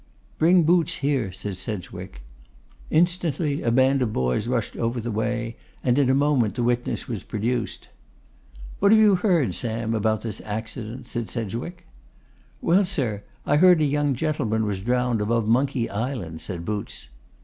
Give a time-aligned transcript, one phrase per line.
[0.39, 2.23] 'Bring Boots here,' said Sedgwick.
[2.89, 7.07] Instantly a band of boys rushed over the way, and in a moment the witness
[7.07, 7.89] was produced.
[8.79, 11.85] 'What have you heard, Sam, about this accident?' said Sedgwick.
[12.61, 17.09] 'Well, sir, I heard a young gentleman was drowned above Monkey Island,' said Boots.